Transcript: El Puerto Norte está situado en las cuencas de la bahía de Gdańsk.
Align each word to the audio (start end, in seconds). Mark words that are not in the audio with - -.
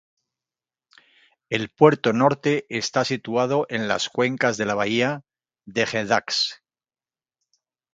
El 1.51 1.69
Puerto 1.69 2.11
Norte 2.11 2.65
está 2.69 3.05
situado 3.05 3.67
en 3.69 3.87
las 3.87 4.09
cuencas 4.09 4.57
de 4.57 4.65
la 4.65 4.73
bahía 4.73 5.21
de 5.67 5.85
Gdańsk. 5.85 6.63